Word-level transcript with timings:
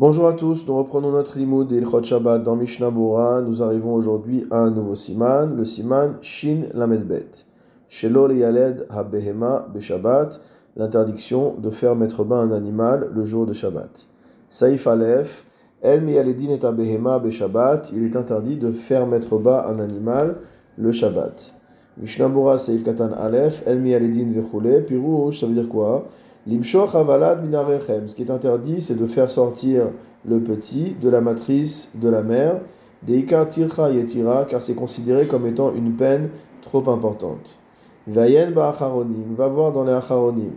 Bonjour 0.00 0.28
à 0.28 0.32
tous, 0.32 0.66
nous 0.66 0.78
reprenons 0.78 1.10
notre 1.10 1.36
limoud 1.36 1.68
d'Ilchot 1.68 2.02
Shabbat 2.02 2.42
dans 2.42 2.56
Mishnah 2.56 2.88
Bora. 2.88 3.42
Nous 3.42 3.62
arrivons 3.62 3.92
aujourd'hui 3.92 4.46
à 4.50 4.60
un 4.60 4.70
nouveau 4.70 4.94
siman, 4.94 5.54
le 5.54 5.66
siman 5.66 6.14
Shin 6.22 6.62
Lamedbet. 6.72 7.44
Shelo 7.86 8.30
Yaled 8.30 8.86
HaBehema 8.88 9.66
Beshabbat, 9.74 10.40
l'interdiction 10.74 11.54
de 11.58 11.68
faire 11.68 11.96
mettre 11.96 12.24
bain 12.24 12.38
un 12.38 12.50
animal 12.50 13.10
le 13.14 13.26
jour 13.26 13.44
de 13.44 13.52
Shabbat. 13.52 14.08
Saif 14.48 14.86
Aleph, 14.86 15.44
El 15.82 16.00
Miyaledin 16.00 16.54
et 16.54 16.64
HaBehema 16.64 17.18
Beshabbat, 17.18 17.92
il 17.94 18.02
est 18.02 18.16
interdit 18.16 18.56
de 18.56 18.70
faire 18.70 19.06
mettre 19.06 19.36
bas 19.36 19.66
un 19.68 19.80
animal 19.80 20.36
le 20.78 20.92
Shabbat. 20.92 21.56
Mishnah 21.98 22.28
Bora 22.28 22.56
Saif 22.56 22.84
Katan 22.84 23.12
Aleph, 23.12 23.64
El 23.66 23.80
Miyaledin 23.80 24.32
Vechule, 24.32 24.82
Pirouche, 24.86 25.40
ça 25.40 25.46
veut 25.46 25.52
dire 25.52 25.68
quoi? 25.68 26.06
Limshoch 26.46 26.94
avalad 26.94 27.42
minarechem. 27.42 28.08
Ce 28.08 28.14
qui 28.14 28.22
est 28.22 28.30
interdit, 28.30 28.80
c'est 28.80 28.98
de 28.98 29.06
faire 29.06 29.30
sortir 29.30 29.90
le 30.24 30.40
petit 30.40 30.96
de 31.00 31.08
la 31.08 31.20
matrice 31.20 31.92
de 31.94 32.08
la 32.08 32.22
mère. 32.22 32.60
Deika 33.06 33.46
tircha 33.46 33.90
yetira, 33.90 34.44
car 34.44 34.62
c'est 34.62 34.74
considéré 34.74 35.26
comme 35.26 35.46
étant 35.46 35.74
une 35.74 35.94
peine 35.94 36.30
trop 36.62 36.88
importante. 36.90 37.58
Vayen 38.06 38.50
ba'acharonim, 38.50 39.34
va 39.36 39.48
voir 39.48 39.72
dans 39.72 39.84
les 39.84 39.92
acharonim, 39.92 40.52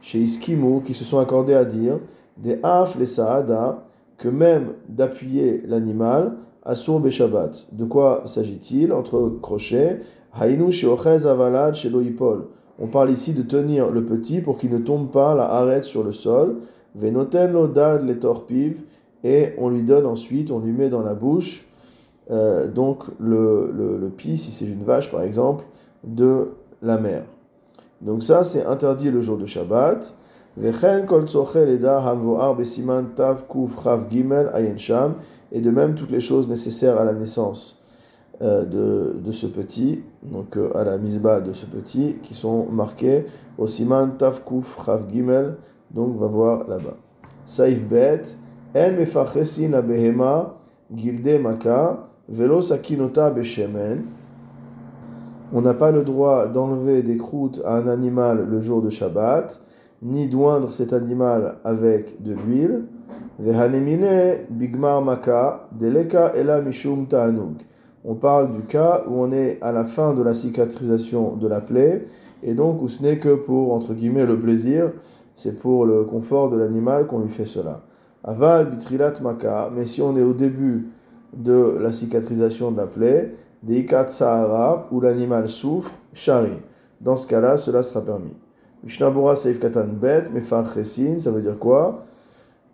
chez 0.00 0.18
Iskimu, 0.18 0.82
qui 0.82 0.94
se 0.94 1.04
sont 1.04 1.18
accordés 1.18 1.54
à 1.54 1.64
dire, 1.64 1.98
des 2.36 2.60
af 2.62 2.96
les 2.98 3.06
saada, 3.06 3.84
que 4.16 4.28
même 4.28 4.74
d'appuyer 4.88 5.62
l'animal, 5.66 6.36
asur 6.64 7.00
beshabbat. 7.00 7.66
De 7.72 7.84
quoi 7.84 8.22
s'agit-il 8.26 8.92
Entre 8.92 9.38
crochets, 9.40 10.00
hainu 10.34 10.70
sheochez 10.70 11.26
avalad 11.26 11.74
chez 11.74 11.88
loipol 11.88 12.48
on 12.78 12.86
parle 12.86 13.10
ici 13.10 13.32
de 13.32 13.42
tenir 13.42 13.90
le 13.90 14.04
petit 14.04 14.40
pour 14.40 14.58
qu'il 14.58 14.70
ne 14.70 14.78
tombe 14.78 15.10
pas 15.10 15.34
la 15.34 15.44
arrête 15.44 15.84
sur 15.84 16.04
le 16.04 16.12
sol. 16.12 16.56
Venoten 16.94 17.52
l'odad 17.52 18.04
les 18.04 18.18
torpives 18.18 18.82
et 19.24 19.54
on 19.58 19.68
lui 19.68 19.82
donne 19.82 20.06
ensuite, 20.06 20.50
on 20.50 20.60
lui 20.60 20.72
met 20.72 20.88
dans 20.88 21.02
la 21.02 21.14
bouche 21.14 21.64
euh, 22.30 22.70
donc 22.70 23.04
le, 23.18 23.72
le, 23.74 23.98
le 23.98 24.10
pis, 24.10 24.36
si 24.36 24.52
c'est 24.52 24.66
une 24.66 24.84
vache 24.84 25.10
par 25.10 25.22
exemple, 25.22 25.64
de 26.04 26.50
la 26.82 26.98
mère. 26.98 27.24
Donc 28.00 28.22
ça 28.22 28.44
c'est 28.44 28.64
interdit 28.64 29.10
le 29.10 29.22
jour 29.22 29.38
de 29.38 29.46
Shabbat. 29.46 30.14
Et 30.60 30.72
de 35.60 35.70
même 35.70 35.94
toutes 35.94 36.10
les 36.10 36.20
choses 36.20 36.48
nécessaires 36.48 36.98
à 36.98 37.04
la 37.04 37.14
naissance 37.14 37.77
de, 38.40 39.16
de, 39.18 39.32
ce 39.32 39.46
petit, 39.46 40.00
donc 40.22 40.56
euh, 40.56 40.70
à 40.76 40.84
la 40.84 40.96
misba 40.96 41.40
de 41.40 41.52
ce 41.52 41.66
petit, 41.66 42.16
qui 42.22 42.34
sont 42.34 42.66
marqués 42.70 43.26
au 43.56 43.66
siman 43.66 44.16
tafkuf 44.16 44.78
chav 44.84 45.10
gimel, 45.10 45.56
donc 45.90 46.16
va 46.16 46.26
voir 46.28 46.68
là-bas. 46.68 46.96
Saif 47.44 47.84
bet, 47.88 48.22
en 48.76 48.92
mefachesin 48.92 49.70
la 49.70 49.82
behema 49.82 50.54
gilde 50.94 51.40
maka, 51.42 52.04
velo 52.28 52.60
sakinota 52.60 53.30
beshemen. 53.30 54.04
On 55.52 55.62
n'a 55.62 55.74
pas 55.74 55.90
le 55.90 56.04
droit 56.04 56.46
d'enlever 56.46 57.02
des 57.02 57.16
croûtes 57.16 57.60
à 57.64 57.76
un 57.76 57.88
animal 57.88 58.46
le 58.48 58.60
jour 58.60 58.82
de 58.82 58.90
Shabbat, 58.90 59.60
ni 60.02 60.28
d'oindre 60.28 60.72
cet 60.72 60.92
animal 60.92 61.56
avec 61.64 62.22
de 62.22 62.34
l'huile. 62.34 62.84
Vehanemine 63.40 64.46
bigmar 64.50 65.02
maka, 65.02 65.68
deleka 65.72 66.32
ela 66.36 66.60
mishum 66.60 67.06
ta'anug 67.08 67.56
on 68.08 68.14
parle 68.14 68.52
du 68.52 68.62
cas 68.62 69.04
où 69.06 69.20
on 69.20 69.30
est 69.30 69.58
à 69.60 69.70
la 69.70 69.84
fin 69.84 70.14
de 70.14 70.22
la 70.22 70.32
cicatrisation 70.34 71.36
de 71.36 71.46
la 71.46 71.60
plaie, 71.60 72.04
et 72.42 72.54
donc 72.54 72.80
où 72.80 72.88
ce 72.88 73.02
n'est 73.02 73.18
que 73.18 73.34
pour, 73.34 73.74
entre 73.74 73.92
guillemets, 73.92 74.24
le 74.24 74.38
plaisir, 74.38 74.92
c'est 75.34 75.60
pour 75.60 75.84
le 75.84 76.04
confort 76.04 76.48
de 76.48 76.56
l'animal 76.56 77.06
qu'on 77.06 77.18
lui 77.18 77.28
fait 77.28 77.44
cela. 77.44 77.82
Aval 78.24 78.70
bitrilat 78.70 79.12
maka, 79.20 79.70
mais 79.76 79.84
si 79.84 80.00
on 80.00 80.16
est 80.16 80.22
au 80.22 80.32
début 80.32 80.88
de 81.36 81.76
la 81.78 81.92
cicatrisation 81.92 82.70
de 82.70 82.78
la 82.78 82.86
plaie, 82.86 83.34
deikat 83.62 84.08
sahara, 84.08 84.88
où 84.90 85.02
l'animal 85.02 85.46
souffre, 85.46 85.92
shari. 86.14 86.56
Dans 87.02 87.18
ce 87.18 87.26
cas-là, 87.26 87.58
cela 87.58 87.82
sera 87.82 88.02
permis. 88.02 88.34
Mishnabura 88.84 89.36
seif 89.36 89.60
katan 89.60 89.88
bet, 90.00 90.30
mefar 90.32 90.72
chesin, 90.72 91.18
ça 91.18 91.30
veut 91.30 91.42
dire 91.42 91.58
quoi? 91.58 92.04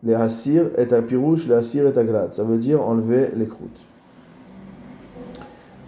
Les 0.05 0.15
hasir 0.15 0.67
et 0.79 0.95
à 0.95 1.03
pirouche, 1.03 1.49
les 1.49 1.55
hasir 1.55 1.89
et 1.89 1.99
à 1.99 2.05
glad, 2.05 2.33
ça 2.33 2.45
veut 2.45 2.59
dire 2.59 2.81
enlever 2.87 3.31
les 3.35 3.47
croûtes. 3.47 3.85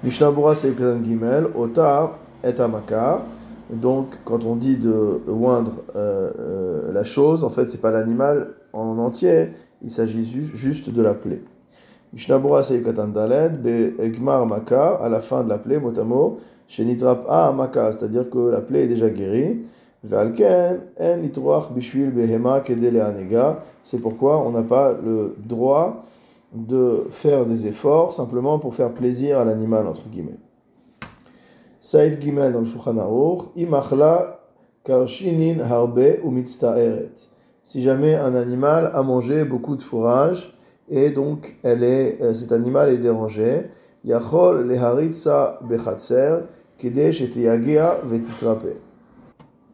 Mishnabura 0.02 0.54
Seifkatan 0.54 1.02
Gimel, 1.04 1.46
Ota 1.54 2.18
et 2.44 2.60
Amaka. 2.60 3.22
Donc, 3.70 4.08
quand 4.24 4.44
on 4.44 4.54
dit 4.56 4.76
de 4.76 5.22
oindre 5.28 5.82
euh, 5.96 6.30
euh, 6.38 6.92
la 6.92 7.02
chose, 7.02 7.42
en 7.42 7.50
fait, 7.50 7.68
c'est 7.68 7.80
pas 7.80 7.90
l'animal 7.90 8.54
en 8.72 8.98
entier, 8.98 9.48
il 9.82 9.90
s'agit 9.90 10.24
juste 10.54 10.90
de 10.90 11.02
la 11.02 11.14
plaie. 11.14 11.42
Mishnabura 12.12 12.62
Seifkatan 12.62 13.08
Daled, 13.08 13.62
Be 13.62 14.00
Egmar 14.00 14.46
Maka, 14.46 14.96
à 14.96 15.08
la 15.08 15.20
fin 15.20 15.42
de 15.42 15.48
la 15.48 15.58
plaie, 15.58 15.80
motamo, 15.80 16.38
Shenitrap 16.68 17.24
A 17.28 17.52
Maka, 17.52 17.92
c'est-à-dire 17.92 18.30
que 18.30 18.50
la 18.50 18.60
plaie 18.60 18.84
est 18.84 18.88
déjà 18.88 19.08
guérie. 19.08 19.62
C'est 23.82 23.98
pourquoi 24.00 24.46
on 24.46 24.50
n'a 24.50 24.62
pas 24.62 24.92
le 24.92 25.34
droit 25.44 26.04
de 26.52 27.06
faire 27.10 27.46
des 27.46 27.66
efforts 27.66 28.12
simplement 28.12 28.58
pour 28.58 28.74
faire 28.74 28.92
plaisir 28.92 29.38
à 29.38 29.44
l'animal, 29.44 29.86
entre 29.86 30.08
guillemets. 30.08 30.38
Saif 31.80 32.20
Gimel 32.20 32.52
dans 32.52 32.60
le 32.60 32.66
Shulchan 32.66 32.96
Imachla 33.54 34.40
Karshinin 34.84 35.60
Harbe 35.60 36.18
ou 36.24 36.32
Si 37.62 37.82
jamais 37.82 38.14
un 38.14 38.34
animal 38.34 38.90
a 38.92 39.02
mangé 39.02 39.44
beaucoup 39.44 39.76
de 39.76 39.82
fourrage 39.82 40.56
et 40.88 41.10
donc 41.10 41.56
elle 41.62 41.82
est, 41.82 42.22
euh, 42.22 42.32
cet 42.32 42.52
animal 42.52 42.90
est 42.90 42.98
dérangé, 42.98 43.66
Yachol 44.04 44.66
Leharitsa 44.66 45.58
Bechatser 45.62 46.40
Kedesh 46.78 47.20
et 47.22 47.28
Vetitrape. 48.04 48.66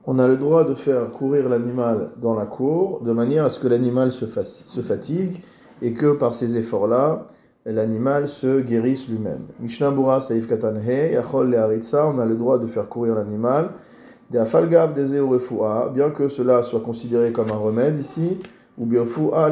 On 0.07 0.19
a 0.19 0.27
le 0.27 0.37
droit 0.37 0.65
de 0.65 0.75
faire 0.75 1.11
courir 1.11 1.49
l'animal 1.49 2.11
dans 2.21 2.35
la 2.35 2.47
cour 2.47 3.01
de 3.03 3.13
manière 3.13 3.45
à 3.45 3.49
ce 3.51 3.59
que 3.59 3.69
l'animal 3.69 4.11
se, 4.11 4.27
se 4.27 4.81
fatigue 4.81 5.43
et 5.83 5.93
que 5.93 6.13
par 6.13 6.33
ces 6.33 6.57
efforts-là, 6.57 7.27
l'animal 7.67 8.29
se 8.29 8.61
guérisse 8.61 9.09
lui-même. 9.09 9.43
Mishnah 9.61 9.91
Bura 9.91 10.21
Saif 10.21 10.49
Katanhe, 10.49 11.13
Yachol 11.13 11.51
Leharitza, 11.51 12.07
on 12.09 12.19
a 12.19 12.25
le 12.25 12.37
droit 12.37 12.59
de 12.59 12.67
faire 12.67 12.89
courir 12.89 13.15
l'animal. 13.17 13.71
De 14.31 14.39
Afalgav 14.39 14.95
des 14.95 15.21
bien 15.93 16.11
que 16.11 16.29
cela 16.29 16.63
soit 16.63 16.81
considéré 16.81 17.33
comme 17.33 17.51
un 17.51 17.57
remède 17.57 17.99
ici, 17.99 18.39
ou 18.79 18.87
le 18.87 19.03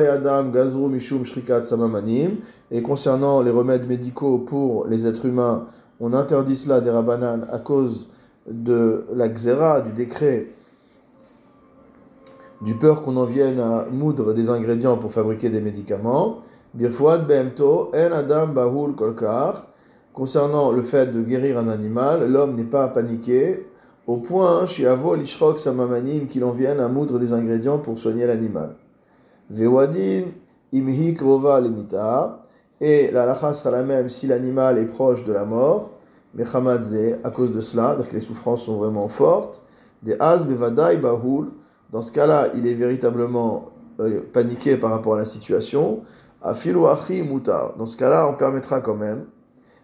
Adam 0.08 0.50
Gazru 0.50 0.88
Mishum 0.88 1.24
Shrikat 1.24 1.64
Samamanim, 1.64 2.36
et 2.70 2.80
concernant 2.80 3.42
les 3.42 3.50
remèdes 3.50 3.86
médicaux 3.86 4.38
pour 4.38 4.86
les 4.86 5.06
êtres 5.06 5.26
humains, 5.26 5.66
on 6.00 6.14
interdit 6.14 6.56
cela 6.56 6.80
des 6.80 6.90
Rabbanan 6.90 7.46
à 7.52 7.58
cause 7.58 8.08
de 8.50 9.04
la 9.14 9.28
xéra, 9.28 9.82
du 9.82 9.92
décret 9.92 10.46
du 12.60 12.74
peur 12.74 13.02
qu'on 13.02 13.16
en 13.16 13.24
vienne 13.24 13.58
à 13.58 13.86
moudre 13.90 14.32
des 14.32 14.50
ingrédients 14.50 14.96
pour 14.96 15.12
fabriquer 15.12 15.48
des 15.48 15.60
médicaments. 15.60 16.38
Adam 18.12 18.46
Bahul 18.48 18.94
Kolkar. 18.94 19.66
Concernant 20.12 20.72
le 20.72 20.82
fait 20.82 21.06
de 21.10 21.22
guérir 21.22 21.58
un 21.58 21.68
animal, 21.68 22.30
l'homme 22.30 22.54
n'est 22.56 22.64
pas 22.64 22.88
paniqué 22.88 23.66
au 24.06 24.16
point, 24.16 24.66
Shiavo 24.66 25.14
Lishrok 25.14 25.58
Samamanim, 25.58 26.26
qu'il 26.26 26.42
en 26.44 26.50
vienne 26.50 26.80
à 26.80 26.88
moudre 26.88 27.18
des 27.18 27.32
ingrédients 27.32 27.78
pour 27.78 27.96
soigner 27.96 28.26
l'animal. 28.26 28.74
Vewadin 29.50 30.24
Imhi 30.72 31.14
Krova 31.14 31.60
Limita. 31.60 32.42
Et 32.80 33.10
la 33.10 33.26
lacha 33.26 33.54
sera 33.54 33.70
la 33.70 33.82
même 33.82 34.08
si 34.08 34.26
l'animal 34.26 34.78
est 34.78 34.86
proche 34.86 35.24
de 35.24 35.32
la 35.32 35.44
mort. 35.44 35.92
Mechamadze, 36.34 37.18
à 37.22 37.30
cause 37.30 37.52
de 37.52 37.60
cela, 37.60 37.94
donc 37.94 38.10
les 38.12 38.20
souffrances 38.20 38.64
sont 38.64 38.78
vraiment 38.78 39.08
fortes. 39.08 39.62
Des 40.02 40.16
Bahul 40.16 41.50
dans 41.92 42.02
ce 42.02 42.12
cas-là, 42.12 42.48
il 42.54 42.66
est 42.66 42.74
véritablement 42.74 43.66
euh, 44.00 44.22
paniqué 44.32 44.76
par 44.76 44.90
rapport 44.90 45.14
à 45.14 45.18
la 45.18 45.24
situation. 45.24 46.00
Mutar. 46.42 47.76
Dans 47.76 47.86
ce 47.86 47.96
cas-là, 47.96 48.26
on 48.28 48.34
permettra 48.34 48.80
quand 48.80 48.94
même 48.94 49.26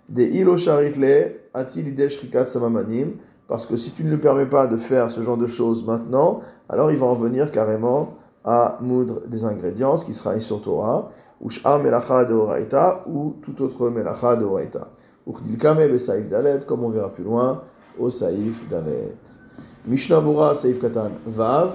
des 0.08 0.26
ilo 0.38 0.56
charitle 0.56 1.34
atil 1.52 1.94
samamanim. 2.46 3.12
Parce 3.46 3.66
que 3.66 3.76
si 3.76 3.92
tu 3.92 4.04
ne 4.04 4.10
lui 4.10 4.18
permets 4.18 4.46
pas 4.46 4.66
de 4.66 4.76
faire 4.76 5.10
ce 5.10 5.20
genre 5.20 5.36
de 5.36 5.46
choses 5.46 5.86
maintenant, 5.86 6.40
alors 6.68 6.90
il 6.90 6.98
va 6.98 7.06
en 7.06 7.14
venir 7.14 7.50
carrément 7.50 8.14
à 8.44 8.78
moudre 8.80 9.26
des 9.26 9.44
ingrédients, 9.44 9.96
ce 9.96 10.04
qui 10.04 10.14
sera 10.14 10.38
sur 10.40 10.62
Torah, 10.62 11.10
ou 11.40 11.50
sh'ar 11.50 11.78
melacha 11.78 12.24
de 12.24 12.34
ou 13.08 13.36
tout 13.42 13.62
autre 13.62 13.90
melacha 13.90 14.36
de 14.36 14.44
oraita. 14.44 14.88
Uchdilkame 15.26 15.88
be 15.88 15.98
saif 15.98 16.28
dalet, 16.28 16.60
comme 16.66 16.84
on 16.84 16.90
verra 16.90 17.12
plus 17.12 17.24
loin, 17.24 17.62
au 17.98 18.10
saif 18.10 18.68
dalet. 18.68 19.16
Mishnah 19.86 20.20
Bura 20.20 20.54
saif 20.54 20.80
katan 20.80 21.10
vav, 21.26 21.74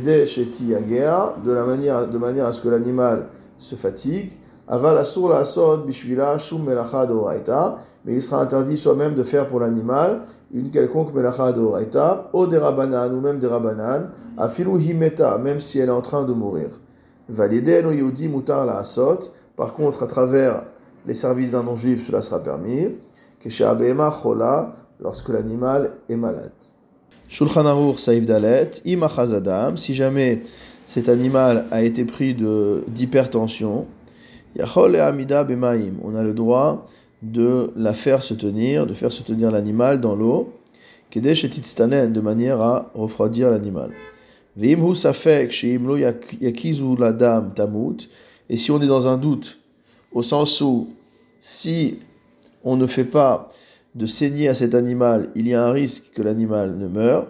de 0.00 1.52
la 1.52 1.64
manière, 1.64 2.08
de 2.08 2.18
manière 2.18 2.46
à 2.46 2.52
ce 2.52 2.60
que 2.60 2.68
l'animal 2.68 3.26
se 3.58 3.74
fatigue. 3.74 4.32
Aval 4.66 4.96
asur 4.96 5.28
la 5.28 5.38
asod 5.38 5.84
bishvila 5.86 6.38
shum 6.38 6.64
melacha 6.64 7.04
d'oraita, 7.06 7.76
mais 8.04 8.14
il 8.14 8.22
sera 8.22 8.40
interdit 8.40 8.76
soi-même 8.76 9.14
de 9.14 9.22
faire 9.22 9.46
pour 9.46 9.60
l'animal 9.60 10.22
une 10.52 10.70
quelconque 10.70 11.12
melacha 11.12 11.52
d'oraita, 11.52 12.30
ou 12.32 12.46
des 12.46 12.58
rabanan, 12.58 13.12
ou 13.12 13.20
même 13.20 13.38
des 13.38 13.46
rabanan, 13.46 14.10
afilu 14.38 14.80
himeta, 14.80 15.36
même 15.38 15.60
si 15.60 15.78
elle 15.80 15.88
est 15.88 15.92
en 15.92 16.00
train 16.00 16.24
de 16.24 16.32
mourir. 16.32 16.68
Valideno 17.28 17.90
Yehudi 17.90 18.28
mutar 18.28 18.64
la 18.66 18.78
asot. 18.78 19.30
Par 19.56 19.72
contre, 19.74 20.02
à 20.02 20.06
travers 20.06 20.64
les 21.06 21.14
services 21.14 21.50
d'un 21.50 21.62
non-juif, 21.62 22.06
cela 22.06 22.22
sera 22.22 22.42
permis. 22.42 22.96
Kesha 23.38 23.76
chola, 24.22 24.74
lorsque 25.00 25.28
l'animal 25.28 25.92
est 26.08 26.16
malade. 26.16 26.52
Shulchan 27.28 27.66
Aruch 27.66 27.98
Saïf 27.98 28.26
Dalet, 28.26 28.70
Imachazadam, 28.84 29.76
si 29.76 29.94
jamais 29.94 30.42
cet 30.84 31.08
animal 31.08 31.66
a 31.70 31.82
été 31.82 32.04
pris 32.04 32.34
d'hypertension, 32.34 33.86
Yachol 34.56 34.96
et 34.96 35.00
Amida 35.00 35.42
Bemaim, 35.42 35.94
on 36.02 36.14
a 36.14 36.22
le 36.22 36.32
droit 36.32 36.86
de 37.22 37.72
la 37.76 37.94
faire 37.94 38.22
se 38.22 38.34
tenir, 38.34 38.86
de 38.86 38.94
faire 38.94 39.10
se 39.10 39.22
tenir 39.22 39.50
l'animal 39.50 40.00
dans 40.00 40.14
l'eau, 40.14 40.52
Kedesh 41.10 41.44
et 41.44 41.48
de 41.48 42.20
manière 42.20 42.60
à 42.60 42.90
refroidir 42.94 43.50
l'animal. 43.50 43.90
Vimhu 44.56 44.94
Safek, 44.94 45.50
Sheimlo 45.50 45.96
Yakizu 45.96 46.96
Ladam 46.98 47.52
Tamut, 47.54 48.08
et 48.48 48.56
si 48.56 48.70
on 48.70 48.80
est 48.80 48.86
dans 48.86 49.08
un 49.08 49.16
doute, 49.16 49.58
au 50.12 50.22
sens 50.22 50.60
où 50.60 50.88
si 51.38 51.98
on 52.62 52.76
ne 52.76 52.86
fait 52.86 53.04
pas 53.04 53.48
de 53.94 54.06
saigner 54.06 54.48
à 54.48 54.54
cet 54.54 54.74
animal, 54.74 55.28
il 55.34 55.46
y 55.46 55.54
a 55.54 55.64
un 55.64 55.70
risque 55.70 56.10
que 56.14 56.22
l'animal 56.22 56.76
ne 56.76 56.88
meure. 56.88 57.28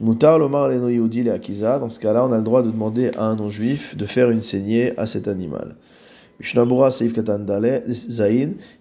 Mutar 0.00 0.38
lomar 0.38 0.72
et 0.72 1.30
akiza. 1.30 1.78
Dans 1.78 1.90
ce 1.90 2.00
cas-là, 2.00 2.26
on 2.26 2.32
a 2.32 2.38
le 2.38 2.42
droit 2.42 2.62
de 2.62 2.70
demander 2.70 3.12
à 3.16 3.24
un 3.24 3.36
non-juif 3.36 3.96
de 3.96 4.04
faire 4.04 4.30
une 4.30 4.42
saignée 4.42 4.98
à 4.98 5.06
cet 5.06 5.28
animal. 5.28 5.76
Zain 6.42 6.66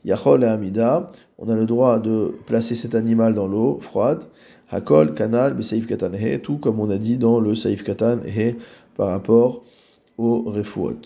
et. 0.03 1.07
On 1.37 1.49
a 1.49 1.55
le 1.55 1.65
droit 1.65 1.99
de 1.99 2.33
placer 2.47 2.75
cet 2.75 2.95
animal 2.95 3.35
dans 3.35 3.47
l'eau 3.47 3.77
froide. 3.81 4.23
Hakol 4.71 5.13
kanal 5.13 5.55
katan. 5.87 6.11
Tout 6.41 6.57
comme 6.57 6.79
on 6.79 6.89
a 6.89 6.97
dit 6.97 7.17
dans 7.17 7.39
le 7.39 7.53
seif 7.55 7.83
katan 7.83 8.19
par 8.97 9.09
rapport 9.09 9.63
au 10.17 10.49
refuot. 10.49 11.01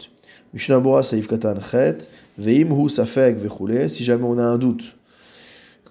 Vechule. 3.38 3.90
Si 3.90 4.04
jamais 4.06 4.26
on 4.26 4.38
a 4.38 4.46
un 4.46 4.58
doute 4.58 4.96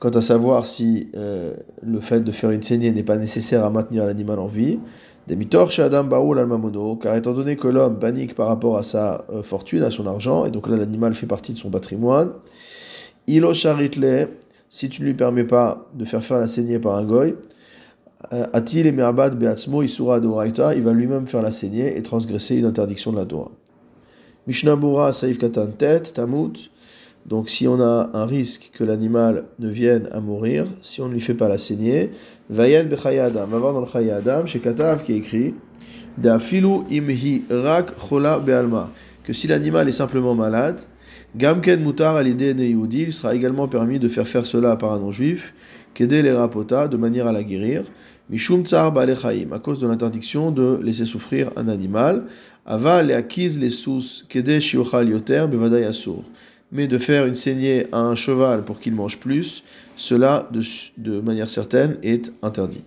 quant 0.05 0.11
à 0.11 0.21
savoir 0.21 0.67
si 0.67 1.09
euh, 1.17 1.55
le 1.83 1.99
fait 1.99 2.21
de 2.21 2.31
faire 2.31 2.51
une 2.51 2.63
saignée 2.63 2.93
n'est 2.93 3.03
pas 3.03 3.17
nécessaire 3.17 3.65
à 3.65 3.71
maintenir 3.71 4.05
l'animal 4.05 4.39
en 4.39 4.47
vie. 4.47 4.79
Demitor 5.29 5.71
Adam 5.79 6.05
Baoul 6.05 6.39
al 6.39 6.47
car 7.01 7.17
étant 7.17 7.33
donné 7.33 7.57
que 7.57 7.69
l'homme 7.69 7.99
panique 7.99 8.35
par 8.35 8.49
rapport 8.49 8.77
à 8.77 8.83
sa 8.83 9.25
euh, 9.31 9.43
fortune, 9.43 9.83
à 9.83 9.91
son 9.91 10.07
argent, 10.07 10.45
et 10.45 10.51
donc 10.51 10.69
là 10.69 10.77
l'animal 10.77 11.15
fait 11.15 11.27
partie 11.27 11.55
de 11.55 11.57
son 11.57 11.71
patrimoine, 11.71 12.33
Ilo 13.29 13.55
Charitle, 13.55 14.29
si 14.69 14.91
tu 14.91 15.01
ne 15.01 15.07
lui 15.07 15.15
permets 15.15 15.45
pas 15.45 15.89
de 15.95 16.05
faire 16.05 16.23
faire 16.23 16.39
la 16.39 16.49
saignée 16.49 16.79
par 16.79 16.97
un 16.97 17.05
goy, 17.07 17.37
euh, 18.35 18.47
Atil 18.53 18.87
et 18.87 18.93
Me'abad 18.93 19.39
Beatzmo 19.39 19.83
il 19.85 20.83
va 20.83 20.93
lui-même 20.93 21.27
faire 21.27 21.41
la 21.41 21.51
saignée 21.51 21.97
et 21.97 22.03
transgresser 22.03 22.57
une 22.57 22.67
interdiction 22.67 23.11
de 23.11 23.17
la 23.17 23.25
Torah. 23.25 23.53
Mishnabura 24.47 25.13
Saif 25.13 25.39
Katan 25.39 25.69
Tet, 25.79 26.01
Tamut, 26.13 26.71
donc 27.27 27.49
si 27.49 27.67
on 27.67 27.81
a 27.81 28.11
un 28.13 28.27
risque 28.27 28.71
que 28.75 28.85
l'animal 28.85 29.45
ne 29.59 29.69
vienne 29.69 30.09
à 30.13 30.21
mourir, 30.21 30.67
si 30.83 31.01
on 31.01 31.09
ne 31.09 31.15
lui 31.15 31.21
fait 31.21 31.35
pas 31.35 31.49
la 31.49 31.57
saignée, 31.57 32.11
Vayen 32.51 32.85
Bechayadam, 32.85 33.49
va 33.49 33.59
voir 33.59 33.73
dans 33.73 33.81
le 33.81 33.87
Chayadam, 33.87 34.47
chez 34.47 34.59
Katav 34.59 35.03
qui 35.03 35.13
est 35.13 35.17
écrit, 35.17 35.55
Dafilu 36.19 36.81
imhi 36.91 37.45
rak 37.51 37.93
chola 37.99 38.39
bealma, 38.39 38.93
que 39.25 39.33
si 39.33 39.47
l'animal 39.47 39.89
est 39.89 39.93
simplement 39.93 40.35
malade, 40.35 40.81
Gamken 41.35 41.83
mutar 41.83 42.15
alide 42.15 42.57
il 42.61 43.13
sera 43.13 43.35
également 43.35 43.69
permis 43.69 43.99
de 43.99 44.09
faire 44.09 44.29
faire 44.29 44.45
cela 44.45 44.77
par 44.77 44.93
un 44.93 45.01
non-juif, 45.01 45.55
Kede 45.95 46.13
les 46.13 46.33
rapota, 46.33 46.89
de 46.89 46.97
manière 46.97 47.27
à 47.27 47.33
la 47.33 47.43
guérir, 47.43 47.85
Mishum 48.29 48.65
tsar 48.65 48.93
balechaim, 48.93 49.53
à 49.53 49.59
cause 49.59 49.81
de 49.81 49.89
l'interdiction 49.89 50.51
de 50.51 50.79
laisser 50.83 51.07
souffrir 51.07 51.51
un 51.57 51.69
animal, 51.69 52.25
Aval 52.67 53.11
et 53.11 53.15
akiz 53.15 53.59
les 53.59 53.71
sous, 53.71 54.25
Kede 54.29 54.61
shiochal 54.61 55.09
yoter 55.09 55.47
bevadai 55.51 55.85
asur 55.85 56.23
mais 56.75 56.89
de 56.89 56.99
faire 56.99 57.25
une 57.25 57.37
saignée 57.37 57.87
à 57.93 58.01
un 58.01 58.17
cheval 58.17 58.65
pour 58.65 58.81
qu'il 58.81 58.95
mange 58.95 59.19
plus, 59.19 59.63
cela 59.97 60.51
de, 60.99 61.21
manière 61.21 61.49
certaine 61.49 61.97
est 62.03 62.33
interdit. 62.43 62.83